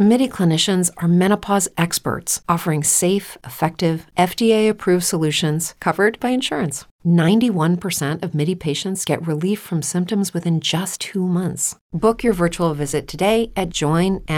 [0.00, 6.84] MIDI clinicians are menopause experts offering safe, effective, FDA approved solutions covered by insurance.
[7.04, 11.74] 91% of MIDI patients get relief from symptoms within just two months.
[11.92, 14.28] Book your virtual visit today at joinmidi.com.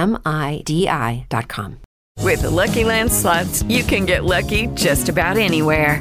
[2.22, 6.00] With the Lucky Land slots, you can get lucky just about anywhere.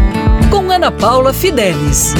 [0.51, 2.13] com Ana Paula Fidelis.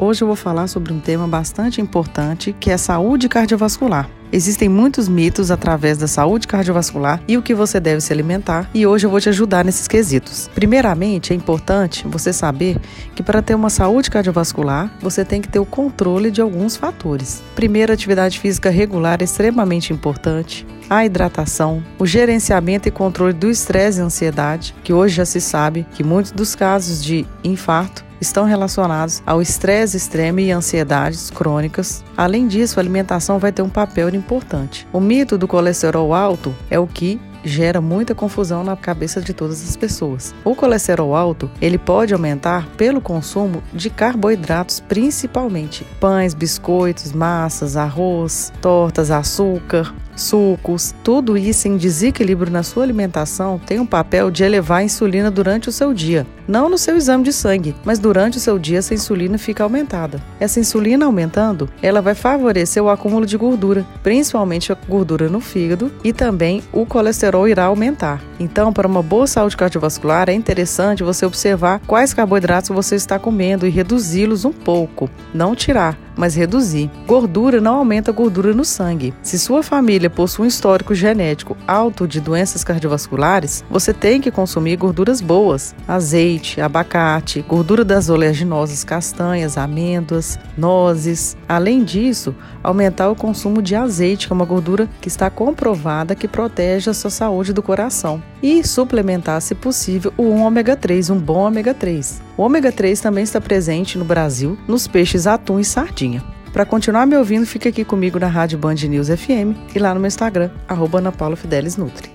[0.00, 4.08] Hoje eu vou falar sobre um tema bastante importante que é saúde cardiovascular.
[4.32, 8.86] Existem muitos mitos através da saúde cardiovascular e o que você deve se alimentar, e
[8.86, 10.48] hoje eu vou te ajudar nesses quesitos.
[10.54, 12.78] Primeiramente, é importante você saber
[13.14, 17.42] que para ter uma saúde cardiovascular, você tem que ter o controle de alguns fatores.
[17.56, 23.48] Primeiro, a atividade física regular é extremamente importante a hidratação, o gerenciamento e controle do
[23.48, 28.44] estresse e ansiedade, que hoje já se sabe que muitos dos casos de infarto estão
[28.44, 32.04] relacionados ao estresse extremo e ansiedades crônicas.
[32.16, 34.86] Além disso, a alimentação vai ter um papel importante.
[34.92, 39.62] O mito do colesterol alto é o que gera muita confusão na cabeça de todas
[39.62, 40.34] as pessoas.
[40.44, 48.52] O colesterol alto, ele pode aumentar pelo consumo de carboidratos, principalmente pães, biscoitos, massas, arroz,
[48.60, 54.78] tortas, açúcar, sucos, tudo isso em desequilíbrio na sua alimentação tem um papel de elevar
[54.78, 56.26] a insulina durante o seu dia.
[56.46, 60.20] Não no seu exame de sangue, mas durante o seu dia essa insulina fica aumentada.
[60.38, 65.92] Essa insulina aumentando, ela vai favorecer o acúmulo de gordura, principalmente a gordura no fígado
[66.04, 68.20] e também o colesterol irá aumentar.
[68.38, 73.66] Então, para uma boa saúde cardiovascular, é interessante você observar quais carboidratos você está comendo
[73.66, 76.90] e reduzi-los um pouco, não tirar mas reduzir.
[77.06, 79.14] Gordura não aumenta a gordura no sangue.
[79.22, 84.76] Se sua família possui um histórico genético alto de doenças cardiovasculares, você tem que consumir
[84.76, 91.36] gorduras boas: azeite, abacate, gordura das oleaginosas, castanhas, amêndoas, nozes.
[91.48, 96.28] Além disso, aumentar o consumo de azeite, que é uma gordura que está comprovada que
[96.28, 98.22] protege a sua saúde do coração.
[98.42, 102.22] E suplementar, se possível, o ômega 3, um bom ômega 3.
[102.40, 106.24] O ômega 3 também está presente no Brasil nos peixes atum e sardinha.
[106.54, 110.00] Para continuar me ouvindo, fique aqui comigo na Rádio Band News FM e lá no
[110.00, 111.36] meu Instagram, arroba Ana Paula
[111.76, 112.10] Nutri.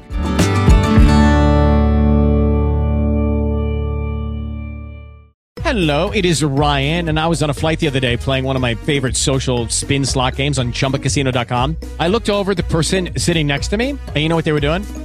[5.63, 8.55] Hello, it is Ryan, and I was on a flight the other day playing one
[8.55, 11.77] of my favorite social spin slot games on chumbacasino.com.
[11.99, 14.59] I looked over the person sitting next to me, and you know what they were
[14.59, 15.04] doing?